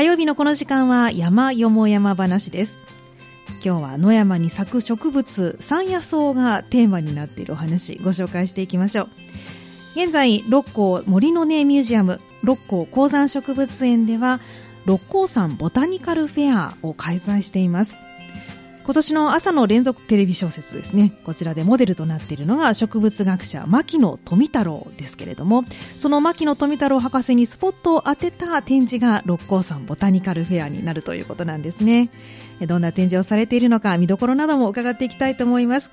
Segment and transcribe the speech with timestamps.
[0.00, 2.78] 火曜日のこの時間は山よも山話です。
[3.62, 9.08] 今日は野山に咲く植物山野草がテーマになっているお話ご紹介していきましょう。
[9.96, 14.40] 現在六甲森の根ミュージアム六甲鉱山植物園では
[14.86, 17.94] 六甲山ボタニカルフェアを開催しています。
[18.90, 21.12] 今年の朝の連続テレビ小説ですね。
[21.22, 25.62] こちらでモデルとなっているのが植物学者、牧野富太郎ですけれども、
[25.96, 32.10] その牧野富太郎博士にスポットを当てた展示が六甲山ボタニカルフェアになるということなんですね。
[32.66, 35.88] どんな展示をされているのか、見どころなども伺っていきたいと思います。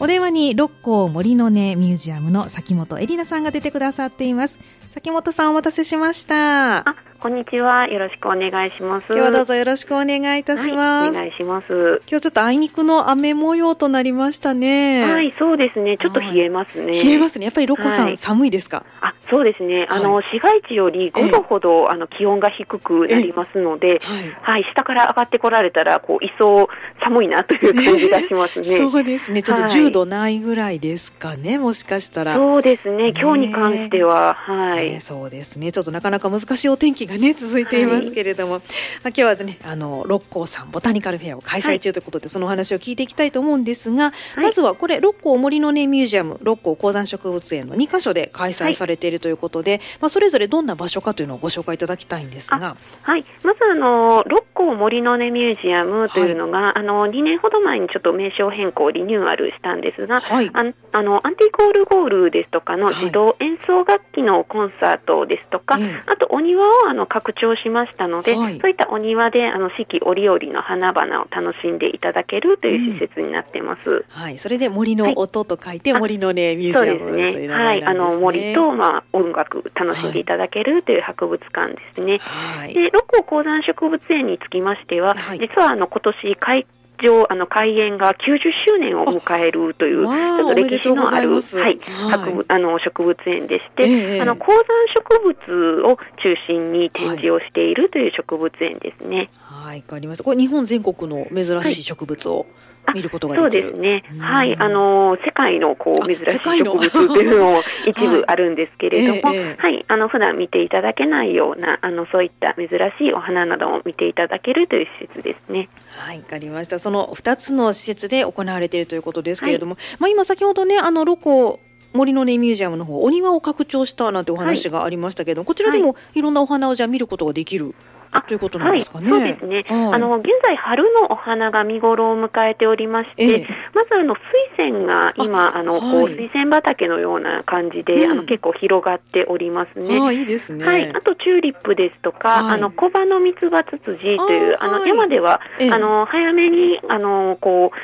[0.00, 4.58] お電話に六甲森の根ミュージアムの崎本エリナさんが出てくださっています。
[4.94, 7.11] 崎本さんお待たせしました。
[7.22, 7.86] あ、こんにちは。
[7.86, 9.06] よろしくお願いします。
[9.10, 11.06] 今日はどうぞよろしくお願いいたします。
[11.06, 12.02] はい、お願いします。
[12.08, 15.04] 今日ちょっとあいにくの雨模様となりましたね。
[15.04, 15.98] はい、そうですね。
[15.98, 16.92] ちょっと冷えますね。
[16.92, 17.44] 冷えますね。
[17.44, 18.84] やっぱりロコさん、はい、寒いですか？
[19.00, 19.86] あ、そうですね。
[19.88, 24.00] あの、市街地より5度ほど、あの気温が低くなりますので、
[24.42, 26.68] はい、下から上がってこられたら、こう、一層
[27.02, 28.78] 寒いなという感じがしますね。
[28.90, 29.42] そうですね。
[29.42, 32.36] ちょっと10度ないぐらいですかね、もしかしたら。
[32.36, 33.12] そうですね。
[33.18, 35.70] 今日に関しては、はい、そうですね。
[35.70, 38.10] ちょっとなかなか難しいお天気がね、続いています。
[38.10, 52.76] けれども、はい、まあ、今日はですね、あの、六甲山ボタニカルフェアを開催中ということで、はい、その話を聞いていきたいと思うんですが、はい、まずはこれ、六甲森の根ミュージアム、六甲鉱山植物園の2カ所で開催されているということで、まあ、それぞれどんな場所かというのをご紹介いただきたいんですが。
[53.02, 53.24] はい。
[53.42, 73.90] まず、あの、六甲森の根ミュージアムというのが、あの、2年ほど前にちょっと名称変更、リニューアルしたんですが、はい、ああの、アンティコールゴールですとかの自動演奏楽器のコンサートですとか、あとお庭をあの拡張しましたので、はい、そういったお庭であの四季折々の花々を楽しんでいただけるという施設になってます。
[73.90, 77.48] うん、はい、それで森の音と書いて、森のねミュージアムそうですね。
[77.48, 82.18] はい、あの森とまあ音楽楽しんでいただけるという博物館ですね。
[82.18, 86.66] はい、で六甲鉱山植物園につきましては、はい、実はあの今年開
[87.02, 91.78] 上、あの、開園が90周年を迎えるという、ちょっと歴史のある、はい、
[92.10, 94.62] 博物、あの、植物園でして、えー、あの、鉱山
[94.94, 99.30] 植物を中心に展示をしているという植物園ですね。
[99.42, 100.24] はい、わかりました。
[100.24, 102.46] これ日本全国の珍しい植物を、はい
[102.94, 104.02] 見ることがそうですね。
[104.18, 104.56] はい。
[104.58, 106.24] あの、世界のこう、珍しい
[106.58, 115.68] 植物っていうのも一部 あるんですけれども、はい、はい、あの、普段見ていただけないような、あの、そういった珍しいお花なども見ていただけるという施設ですね。
[115.96, 116.78] はい、わかりました。
[116.78, 121.60] その2つの施設で行われているということですけれども、はい、まあ今先ほどね、あの、ロコ、
[121.92, 127.74] 森の根ミュージアムの方、お庭を拡張したなんてお話がありましたけど、はい、こちらでもいろんなお花をじゃあ見ることができる
[128.20, 129.10] ということなんですかね。
[129.10, 129.64] はい、そうですね。
[129.66, 134.22] はい、あの、現在春のお花が見頃を迎えておりまして、えー、まずあの、水
[134.56, 139.98] 仙が今、あの、こう、水仙畑のような感じで、うん、あの、結構広がっておりますね。
[140.00, 140.64] あいいですね。
[140.64, 140.90] はい。
[140.90, 147.76] あと、チューリップですとか、あの、小葉の三つ葉ツツジという、あの、山では、あの、早めに、あの、こう、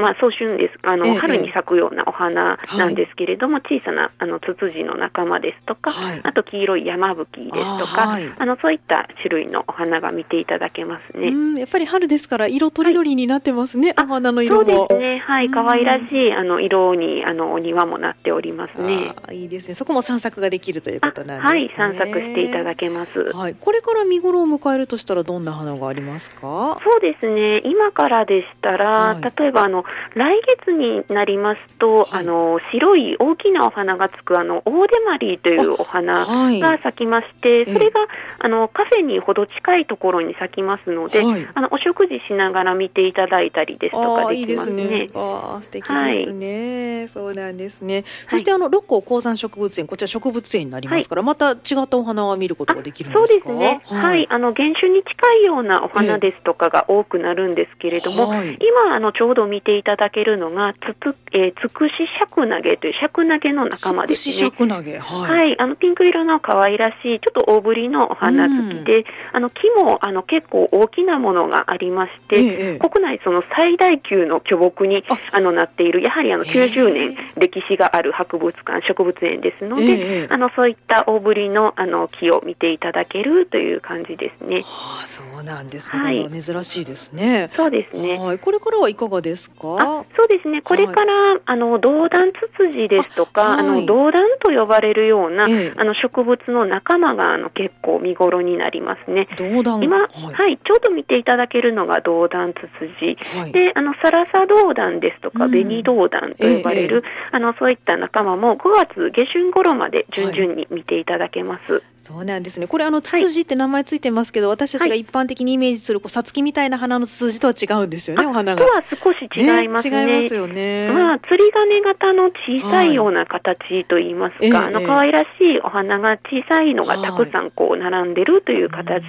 [0.00, 0.78] まあ、早春です。
[0.82, 11.60] あの、ええ、春に咲くようなお花なんですけれども、はい、小さな、あの、ツツジの仲間ですとか、はい、あと黄色い山吹ですとか、あはい、あの、そういった種類のお花が見ていただけますね。
[11.60, 14.64] やっぱり春ですから、色とりどりになってますね、お花の色も。
[14.64, 15.18] そうですね。
[15.18, 15.50] はい。
[15.50, 19.14] 可愛らしい、あの、色に、あの、お庭もなっておりますね。
[19.32, 19.74] いいですね。
[19.74, 21.58] そこも散策ができるということなんですね。
[21.60, 21.70] はい。
[21.76, 23.18] 散策していただけます。
[23.32, 23.54] はい。
[23.58, 26.78] これから見頃を迎えるとしたら、どんな花がありますか？
[26.82, 27.60] そうですね。
[27.64, 29.84] 今からでしたら、例えば、あの、
[30.14, 36.26] 来月になりますと、はい、あの白い大きなお花がつくあのオーデマリーというお花
[36.58, 38.00] が咲きまして、はい、それが、
[38.38, 45.08] あのカフェにほど近いところに咲きますので、はい、あのお食事しながら見ていただいたりですとかできますね。
[45.14, 48.04] ああ素敵ですね、そうなんですね。
[48.28, 53.26] そしてあの六甲鉱山植物園こちら植物園になりますから、また違ったお花は見ることができるんですか？
[53.28, 53.82] そうですね。
[53.84, 64.34] はい、あの原種に近いようなお花ですとかが多くなるんですけれども、今あのちょうど見ていただけるのがつつえー、つくしシャクナゲというシャクナゲの仲間ですね。
[64.34, 65.30] シャクナゲ、はい。
[65.30, 69.04] はい、あの、ピンク色の可愛らしい、ちょっと大ぶりのお花付きで、うん、
[69.34, 84.62] あの、木も、あの、結構大きなものがありまして、ええ、国内その最大級の巨木に、あの、なっている、やはりあの、90年歴史がある博物館、植物園ですので、え、あの、そういった大ぶりの、あの、木を見ていただけるという感じですね。
[84.62, 86.02] はあ、そうなんですね。
[86.02, 87.50] はい、珍しいですね。
[87.54, 88.18] そうですね。
[88.18, 88.38] はい。
[88.40, 89.69] これからはいかがですか？
[90.16, 90.62] そうですね。
[90.62, 99.28] これから、はい、あの、銅弾ツツジですとか、あはい、あの、銅弾と呼ばれるような、ええ、あの、植物の仲間が、あの、結構見頃になりますね。
[99.36, 103.16] 銅弾今、はい、はい、ちょうど見ていただけるのが銅弾ツツジ。
[103.38, 111.82] はい、で、あの、サラサ銅弾ですとか、紅銅弾と呼ばれる、え、あの、そういった仲間も5月下旬頃まで順々に見ていただけます。
[112.10, 112.66] そうなんですね。
[112.66, 118.64] これあのツツジって名前ついてますけど、はい、私たちが一般的にイメージするこうさつきみたいな花のツツジとは違うんですよね、お花が。
[118.64, 120.06] とは少し違いますね。
[120.06, 120.90] ね違いますよね。
[120.92, 129.02] まあ釣り鐘型の小さいような形といいますか、はい、あの可愛らしいお花が小さいのがたくさんこう並んでるという形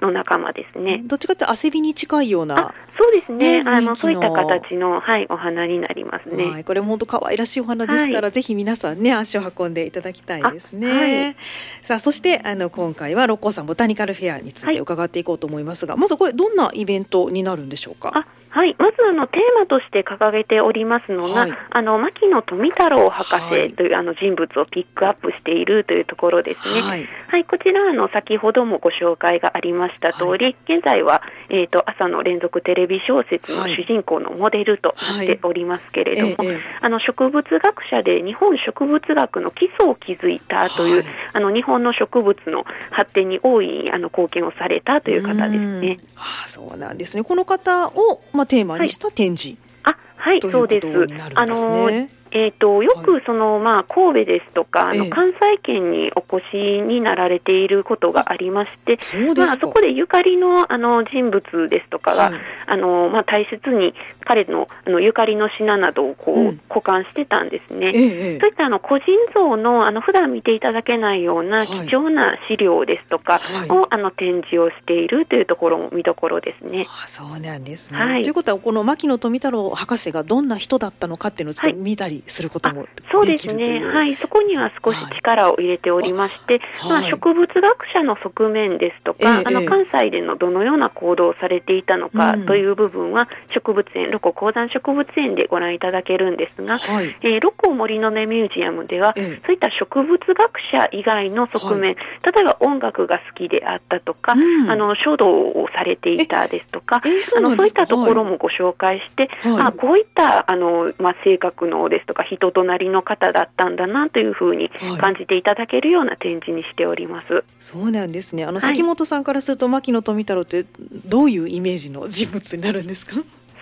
[0.00, 1.02] の仲間ですね。
[1.04, 2.74] どっちかって汗びに近いような。
[2.96, 3.62] そうですね。
[3.64, 6.44] ねあのそういった形のはいお花になりますね。
[6.46, 11.36] はい、これも本当可愛らしいお花ですから、ぜひ皆さんね足を運んでいただきたいですね。
[11.82, 18.26] さあそしてあの今回は六甲山ボタニカルフェアについて伺っていこうと思いますが、はい、まずこれどんなイベントになるんでしょうか？
[18.54, 26.80] はい、まずあのテーマとして掲げておりますのが、はい、あの牧野富太郎博士という、はい、あの人物をピックアップしているというところですね。
[26.80, 36.36] はい、はい、こちらあの先ほどもご紹介がありました通り、現在はえっ、ー、と朝の連続テレビ小説の主人公のモデルとなっておりますけれども、
[36.80, 37.60] あの植物学
[37.90, 45.98] 者で日本植物学の基礎を築いたという、あの日本の植物の発展に大いあの貢献をされたという方ですね。
[46.14, 47.24] あ、そうなんですね。
[47.24, 50.86] この方をまあテーマにした展示、はい、あ、はい、そうです。
[51.34, 51.88] あの
[52.34, 58.98] えーと、よくその、はい、まあ、神戸ですとか、あの関西圏にお越しになられていることがありまして、
[59.36, 63.94] まあ、そこでゆかりのあの人物ですとかが、はい、あのまあ、大切に
[64.24, 67.92] 彼のあのゆかりの品などをこう、うん、保管してたんですね。
[67.94, 76.86] ええ、そういったあの個人像のあの普段見ていただけないような貴重な資料ですとかを、はい、あの展示をしているというところも見どころですね。
[76.88, 78.22] あそうなんですね。
[78.24, 87.62] ということは、この牧野富太郎博士がどんな人だったのかっていうのをちょっと見たりすることもそうですね、はい、そこには少し力を入れておりまして、はい、まあ、植物学
[87.92, 107.02] 者の側面ですとか、あの関西でのどのような行動をされていたのかという部分は、植物園、ロコ鉱山植物園でご覧いただけるんですが、はい、えー、ロコ森の根ミュージアムでは、そういった植物学者以外の側面、例えば音楽が好きであったとか、うん、あの書道をされていたですとか、
[107.36, 114.70] あのそういったところもご紹介して、あこういったあの、まあ、性格のですとか、人となりの方だったんだなというふうに
[115.00, 117.34] 感じていただけるような展示にしております。
[117.34, 118.44] はい、そうなんですね。
[118.44, 120.66] あの、崎本さんからすると、牧野富太郎って
[121.06, 123.16] どういうイメージの人物になるんですか？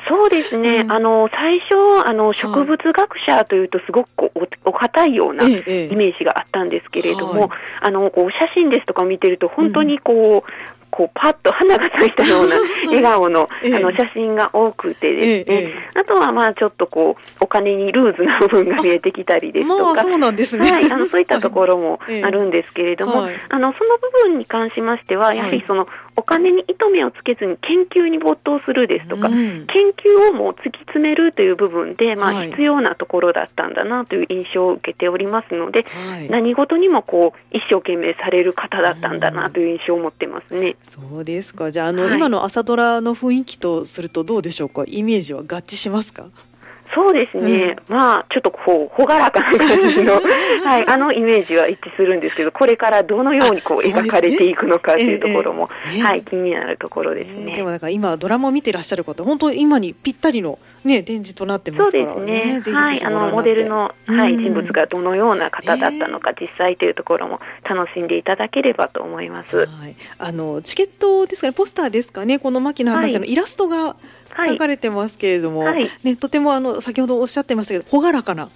[0.09, 7.51] そうですね、うん、あの最初あの、植物学者というと、すごくおお堅いようなイメージがあったんですけれども、はい、
[7.83, 10.43] あのこう写真ですとか見てると、本当にこう、うん
[10.93, 12.57] こうパッと花が咲いたような
[12.87, 20.71] 笑顔のあの写真が多くてですね、あとはまあちょっとこうお金にルーズな部分が見えてきたりですとか、そうなんですね。
[20.71, 40.77] はい、あのそういったところも あるんですけれども、あのその部分に関しましては、やはりそのお金に糸目をつけずに研究に没頭するですとか、うん、研究をもう突き詰めるという部分で、まあ、必要なところだったんだなという印象を受けておりますので、はい、何事にもこう一生懸命される方だったんだなという印象を持ってますね。
[40.91, 41.71] そうですか。
[41.71, 44.85] じゃあ、あの、はい、今の朝ドラの雰囲気とするとどうでしょうか？
[44.87, 46.27] イメージは合致しますか？
[46.95, 50.15] そうですね、うん、まあ、ちょっとこう、朗らかな感じの、
[50.65, 57.57] はい、あのイメージは一致するんですけど、これからどのようにこう描かれていくのかというところも、ええはい、気になるところですね。
[57.57, 62.11] でもなんか今、ドラマを見てらっしゃる方、本当今にぴったりのね、展示となってますからね。
[62.11, 62.77] そうですね。
[62.77, 69.57] はい、あの、モデルの、はい、人物がどのような方だったのか、実際というところも楽しんでいただければと思います。
[69.57, 73.97] はい、あの、チケットですかね、ポスターですかね、この牧野博士のイラストが、
[74.37, 78.51] 書かれてますけれども、はい、ね、とてもあの先ほどおっしゃってましたけど朗らかな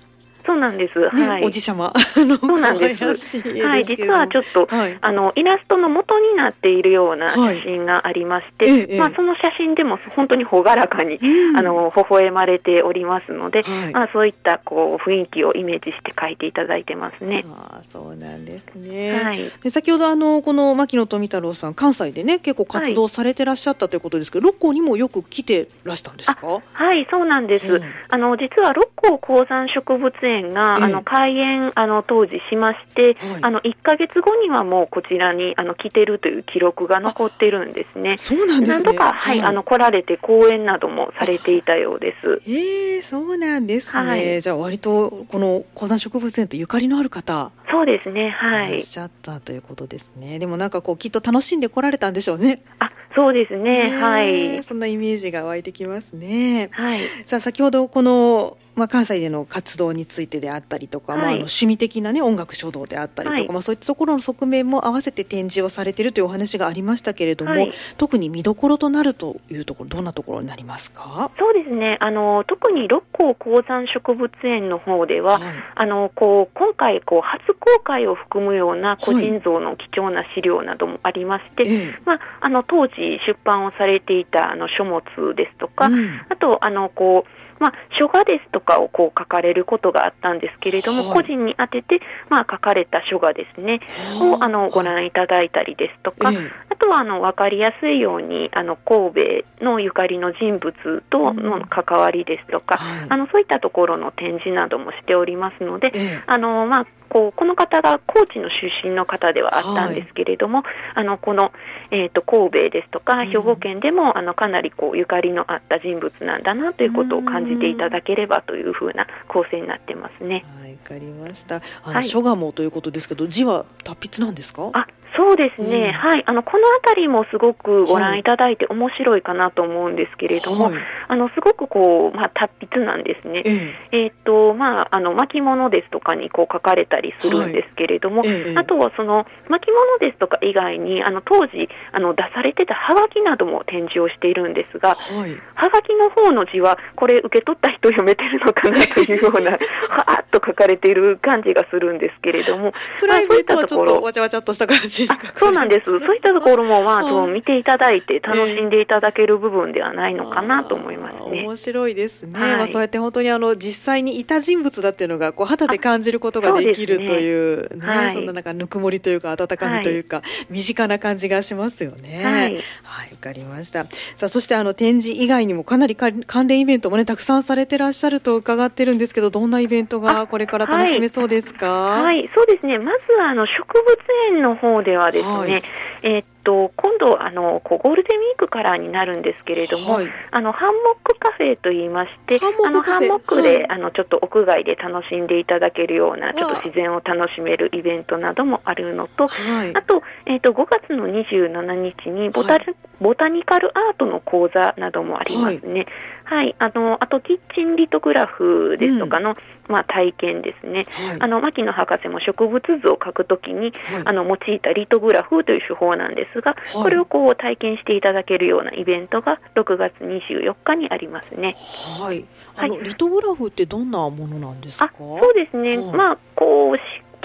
[0.47, 0.99] そうなんです。
[1.17, 1.45] ね、はい。
[1.45, 1.93] おじ様。
[2.15, 3.39] そうなんです。
[3.61, 3.85] はい。
[3.85, 11.19] 実はちょっと、はい、あの、イラストの元になっているような写真がありまして、はい、まあ、その写真でも本当に朗らかに、
[11.57, 17.45] あの、微笑まれておりますので、はい、まあ、そういった、こう、雰囲気をイメージして描いていただいてますね。
[17.49, 19.21] ああ、そうなんですね。
[19.23, 19.51] はい。
[19.63, 26.61] で先ほど、あの、この牧野富太郎さん、関西でね、結構活動されてらっしゃったということですけど、六甲にもよく来てらしたんですか？
[26.73, 27.67] はい、そうなんです。
[27.67, 38.17] うん、あの、実は六甲鉱山植物園が、あの、開園あの当時しまして、はい、あの1か月後にはもうこちらにあの来てるという記録が残ってるんですね。
[38.19, 38.85] そうなんですね。
[38.85, 42.43] とか、はい、はい、あの来られて講演などもされていたようです。
[42.47, 44.09] ええー、そうなんですね。
[44.09, 47.51] はい、じゃあ割とこの鉱山植物園とゆかりのある方。
[47.71, 48.31] そうですね。
[48.31, 48.69] はい。
[48.69, 50.39] いらっしゃったということですね。
[50.39, 52.63] でもなんかこうきっと楽しんで来られたんでしょうね。
[52.79, 53.99] あ、そうですね。
[54.01, 54.63] はい。
[54.63, 56.71] そんなイメージが湧いてきますね。
[56.73, 57.01] はい。
[57.27, 71.31] さあ先ほどこのまあ、関西での活動についてであったりとか、はい、まあ、あの趣味的な、ね、音楽書道であったりとか、はい、まあ、そういったところの側面も合わせて展示をされているというお話がありましたけれども、はい、特に見どころとなるというところどんなところになりますか？
[71.39, 71.97] そうですね。
[72.01, 75.41] あの特に六甲鉱山植物園の方では、
[75.75, 82.95] あのこう今回こう初公開を含むような個人像の貴重な資料などもありまして、まあ、あの当時
[83.27, 85.03] 出版をされていたあの書物
[85.35, 93.81] ですとか、うん、あとあのこうまあ、書画ですとかをこう書かれることがあったんですけれども、はい、個人に当てて、まあ、書かれた書画ですね、
[94.21, 105.93] をあのご覧いただいたりですとか、あとはあの分かりやすいようにあの神戸のゆかりの人物との関わりですとか、うんあのそういったところの展示などもしておりますので、
[106.27, 111.53] あのまあ、こうこの方が高知の出身の方ではあったんですけれども、はい、あのこの、
[111.91, 120.45] えーと、神戸ですとか兵庫県でも、うん、あのかなりこうゆかりのあった人物なんだなということを感じていただければというふうな構成になってますね。
[120.61, 121.57] はい、わかりました。
[121.83, 124.71] あの、はい、書画もということですけど字は達筆なんですか？
[124.73, 130.75] あそうですね、うん、はい、あのこの辺りもすごくご覧いただいて面白いかなと思うんですけれども、はい、
[131.09, 133.97] あのすごくこう、まあ、達筆なんですね、ええ。
[134.09, 149.53] ー、っとまあ、あの巻物ですとかにこう書かれたりするんですけれども、はいえあとはその巻物ですとか以外に、あの当時あの出されてたはがきなども展示をしているんですが、はい、はがきの方の字は、これ、受け取った人読めてるのかなというような、
[149.89, 155.06] はーっと書かれている感じがするんですけれども、プライベートはちょっとわちゃわちゃっとした感じ
[155.37, 155.85] そうなんです。
[156.05, 161.43] そういったところも、まあ、と見ていただいて楽しんでいただける部分ではないのかなと思いますね。
[161.43, 162.41] 面白いですね。
[162.41, 172.23] はい、まあ、そうやって本当にあの、実際にいた人物だっていうのが、こう、肌で感じることができるという、ね、はい、そんななんか、ぬくもりというか、温かみというか、はい、身近な感じがしますよね。
[172.25, 172.35] はい。
[172.35, 173.85] はい、わかりました。
[174.17, 181.67] さあ、そしてあの、展示以外にもかなり関連イベントもね、たくさんされてらっしゃると伺ってるんですけど、どんなイベントがこれから楽しめそうですか？
[182.03, 182.79] はい、そうですね。
[182.79, 183.97] まずあの、植物
[184.35, 185.63] 園の方ではですね、
[186.03, 202.61] えー、っと、今度、あの、ゴールデンウィークからになるんですけれども、はい、あの、ハンモックカフェと言いまして、あの、ハンモックで、はい、あの、ちょっと屋外で楽しんでいただけるような、ちょっと自然を楽しめるイベントなどもあるのと、はい、あと、えっ、ー、と、5月の27日にボタ、
[203.01, 205.87] ボタニカルアートの講座などもありますね。
[206.27, 209.37] はい、あの、あと、キッチンリトグラフですとかの、うん、
[209.73, 210.85] まあ、体験ですね。
[210.91, 221.57] はい、あの、牧野博士も植物図を描くときに、はい、あの、用いたリトグラフという手法なんですが、はい、これをこう体験していただけるようなイベントが6月24日にありますね。
[222.01, 222.25] はい。
[222.57, 224.91] あの、リトグラフってどんなものなんですか？
[224.99, 225.77] そうですね。
[225.77, 226.77] まあ、こう、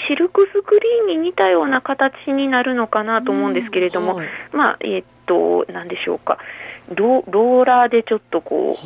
[0.08, 4.20] シルクスクリーンに似たような形になるのかなと思うんですけれども、
[4.52, 6.38] まあ、えっ、と、なんでしょうか。
[6.94, 8.78] ロローラーでちょっとこ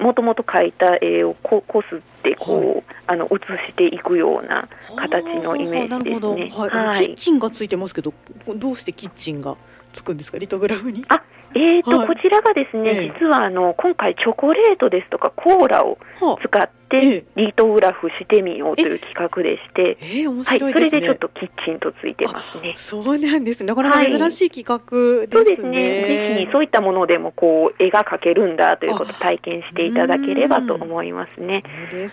[0.00, 6.50] う、もともと描いた絵をここすってこう、はい、あの写していくような形のイメージですね。
[6.56, 8.12] はい、はい、キッチンがついてますけど、
[8.56, 9.56] どうしてキッチンが
[9.92, 11.04] つくんですか、リトグラフに？
[11.08, 11.22] あ
[11.54, 15.98] えーと、はい、こちらがですね、えー、実はあの今回、チョコレートですとかコーラを
[16.42, 22.74] 使って、リトグラフしてみようという企画でして、えー、面白い、ね、はい、それでちょっとキッチンとついてますね。
[22.76, 23.64] そうなんです。
[23.64, 25.34] なかなか珍しい企画ですね。
[25.34, 26.34] はい、そうですね。
[26.36, 31.62] ぜひそういったものでもこう絵が描けるんだということを体験していただければと思いますね。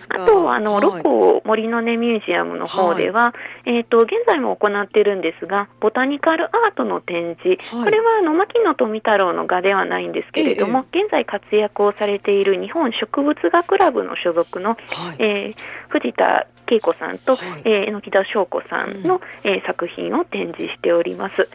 [0.08, 3.34] あとあの、はい、ロコ森の根ミュージアムの方では、
[3.64, 15.56] えっ、ー、と現在も行ってるんですが、ボタニカルアートの展示、これはあの牧野富太郎の画ではないんですけれども、ええ、現在活躍をされている日本植物学クラブの所属の、はい、えー、
[15.88, 21.48] 藤田恵子さんと、はい、えー、榎田翔子さんの、うん、えー、作品を展示しております。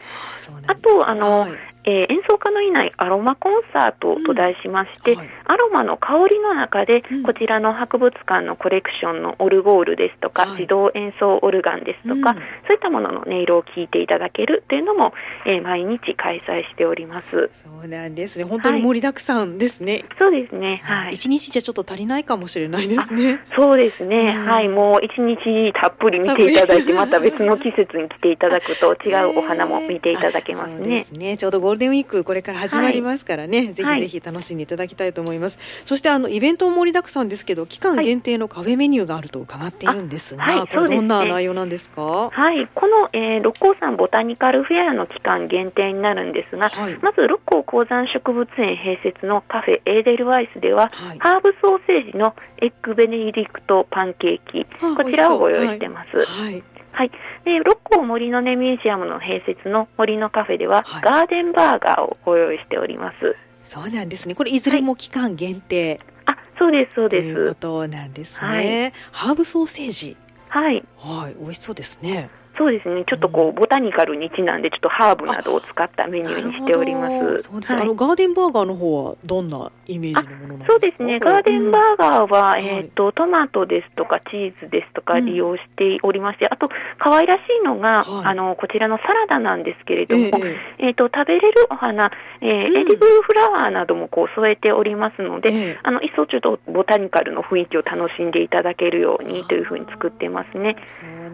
[0.68, 1.52] あと、あの、はい、
[1.86, 12.32] えー、演奏家のいないアロマコンサートと題しまして、うんはい、アロマの香りの中で、うん、こちらの博物館のコレクションのオルゴールですとか、はい、自動演奏オルガンですとか、うん、そ
[12.70, 15.14] ういったものの音色を聞いていただけるというのも、
[15.46, 17.52] えー、毎日開催しております。
[17.64, 18.46] そうなんですね。
[18.46, 19.94] 本当に盛りだくさんですね。
[19.94, 20.82] はい、そうですね。
[20.84, 21.14] はい。
[21.14, 23.42] 一日じゃちょっと足りないかもしれないですね。
[23.58, 24.36] そうですね。
[24.36, 24.70] はい。
[24.70, 31.06] もう一日たっぷり見ていただいて、また別の季節に来ていただくと違うお花も見ていただけますね。
[31.12, 31.38] ね。
[31.38, 35.58] ちょうどゴールデンウィークこれから始まりますからね、はい、ぜひぜひ楽しんでいただきたいと思います。
[35.58, 42.30] はい、そしてあのイベントも盛りだくさんですけど、期間限定のカフェメニューがあると伺っているんですが、はい、これどんな内容なんですか？
[42.32, 46.72] はい、この、えー、六甲山ボタニカルフェアの期間限定になるんですが、
[47.02, 56.26] まず六甲鉱山植物園併設のカフェエーデルワイスでは、ハーブソーセージのエッグベネディクトパンケーキ、こちらをご用意してます。
[56.26, 56.64] はい
[56.96, 57.12] はい。
[57.44, 63.36] で、六甲森の根ミュージアムの併設の森のカフェでは、はい、ガーデンバーガーをご用意しております。
[63.66, 64.36] そうなんですね。
[64.36, 66.00] これいずれも期間限定。
[66.26, 67.34] はい、あ、そそうです、そうです。
[67.36, 68.48] ということなんですね。
[68.48, 70.18] はい、ハーブソーセージ。
[70.50, 70.84] はい。
[70.98, 72.30] はい、美味しそうですね。
[72.58, 73.04] そうですね。
[73.08, 77.44] ちょっとこう、ボタニカルにちなんで、ちょっとハーブなどを使ったメニューにしております。
[77.44, 80.72] そうです、はい、あの、ガーデンバーガーの方はどんなイメージのものなんですか？
[80.72, 81.20] そうですね。
[81.20, 86.70] ガーデンバーガーは、うん、えっ、ー、と、トマトですとか、チーズですとか利用しておりまして、うん、あと、
[87.00, 100.76] 可愛らしいのが、はい、あの、こちらのサラダなんですけれども、えー、えー、と、食べれるお花、えー、うん、エディブルフラワーなどもこう添えておりますので、えー、あの、一層ちょっとボタニカルの雰囲気を楽しんでいただけるようにというふうに作ってますね。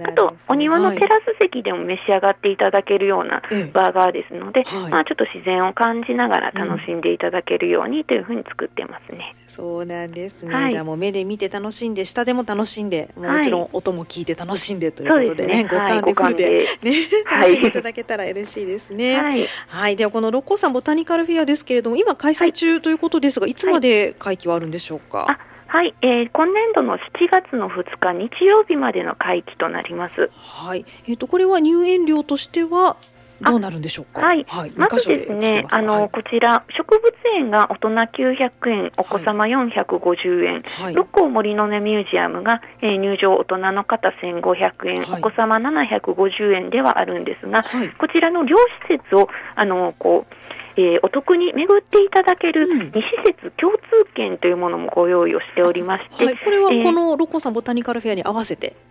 [0.04, 3.42] あと、お庭のテラス席でも召し上がっていただけるような
[3.74, 9.36] バーガーですので、はい、まあ、ちょっと自然を感じながら楽しんでいただけるようにというふうに作ってますね。
[9.56, 17.72] そうなんですね、はい、じゃあもう目で見て楽しんで下でも楽しんでもちろん音も聞いて楽しんでということでね、はい、五感でフルで、ね、 楽しんでい。
[17.72, 19.22] ただけたら嬉しいですね。
[19.22, 25.28] はい、はい、ではこの六甲山ボタニカルフェアですけれども今開催中ということですが、いつまで会期はあるんでしょうか？
[25.72, 27.00] はい、えー、今年度の7
[27.32, 30.30] 月の2日日曜日までの会期となります。
[30.36, 32.98] はい、えっ、ー、とこれは入園料としては
[33.40, 34.20] どうなるんでしょうか？
[34.20, 47.64] はい、はい、まずですね、あの、はい、こちら植物園が大人900円、お子様450円、はい、六甲森の根ミュージアムが、えー、入場大人の方1500円、お子様750円ではあるんですが、
[47.98, 48.58] こちらの両
[48.90, 50.41] 施設をあのこう
[50.78, 53.82] えー、お得に巡っていただける2施設共通
[54.16, 58.91] 券というものもご用意をしておりまして、はい、これはこのロコさんボタニカルフェアに合わせてあ、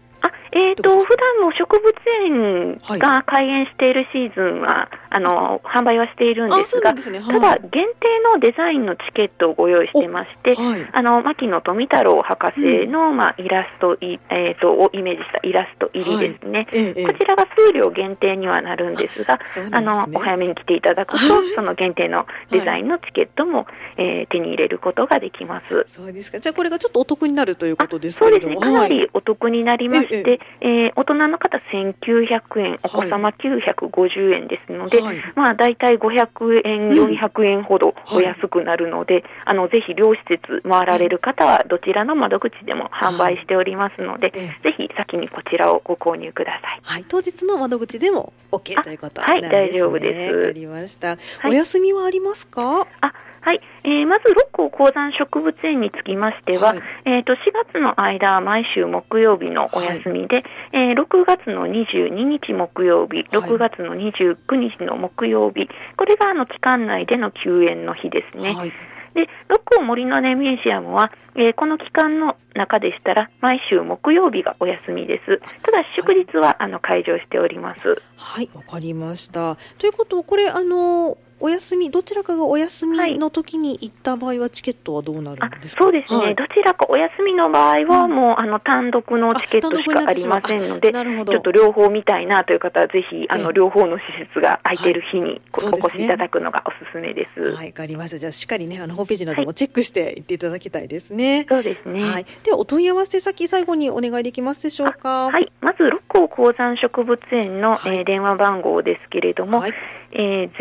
[0.52, 1.95] えっ、ー、と、普段の植物
[2.26, 7.21] 園が開園しているシーズンは、あの、販売はしているんですが、すね。
[7.21, 16.66] はい、ただ、限定のデザインのチケットをご用意してまして、はい、あの、牧野富太郎博士の、うん、まあ、イラスト、えっ、ー、と、をイメージしたイラスト入りですね。
[16.69, 21.19] はい、こちらが数量限定にはなるんですが、あね、あの、お早めに来ていただくと、
[21.54, 23.66] その限定のデザインのチケットも、
[23.97, 25.87] えー、手に入れることができます。
[25.95, 26.40] そうですか。
[26.40, 28.57] じゃあ、これがちょっとお得になるということですかそうですね。
[28.57, 46.80] かなりお得になりまして、えー、大人の方1900円、お子様950円ですので、はい、まあ大体500円、400円ほどお安くなるので、はい、あの、ぜひ両施設回られる方はどちらの窓口でも販売しておりますので、はい、ぜひ先にこちらをご購入ください。
[46.82, 49.40] はい、当日の窓口でも OK ということですね。
[49.40, 50.35] はい、大丈夫です。
[50.35, 51.16] わかりました。
[51.44, 52.87] お休みはありますか？
[53.00, 53.61] あはい。
[53.85, 57.37] えー、まず、六甲鉱山植物園につきましては、はい、えっ、ー、と、4
[57.72, 68.55] 月の間は毎週木曜日のお休みで、はい、えー、6月の22日木曜日、6月の29日の木曜日、これがあの期間内での休園の日ですね。
[68.55, 68.72] はい
[69.14, 75.40] で、六甲森の根ミュージアムは、えー、この期間の中でしたら、毎週木曜日がお休みです。
[75.62, 78.00] ただ、祝日は、はい、あの、開場しております。
[78.16, 79.57] はい、わかりました。
[79.79, 97.40] ということこれ、あのお休み、どちらかがお休みの時に行った場合は、チケットはどうなるんですか、そうですね、はい、どちらかお休みの場合は、もう、あの単独のチケットしかありませんので、ちょっと両方見たいなという方は、ぜひあの両方の施設が空いている日にお越しいただくのがおすすめです。
[97.55, 98.18] はい、わ、かりました。
[98.18, 101.46] じゃあ、しっかりね、あのホームページなどもチェックして行っていただきたいですね。
[101.48, 102.05] そうですね。
[102.05, 105.26] はい、では、お問い合わせ先、最後にお願いできますでしょうか？
[105.26, 109.74] はい、まず、六甲鉱山植物園の、はい、えー、電話番号ですけれども、はい、
[110.12, 110.59] えー、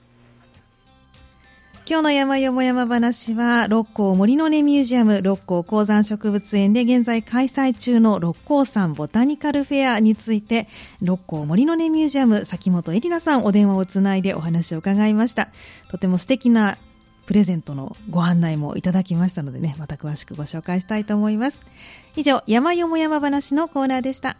[1.89, 10.67] 今日の山よも山話は、六甲森の根ミュージアム六甲鉱山植物園で現在開催中の六甲山ボタニカルフェアについて、
[11.01, 15.51] 六甲森の根ミュージアム崎本恵里奈さんお電話をつないでお話を伺いました。
[15.89, 16.77] とても素敵な
[17.25, 21.61] プレゼントのご案内もいただきましたのでね、また詳しくご紹介したいと思います。
[22.17, 24.39] 以上、山よも山話のコーナーでした。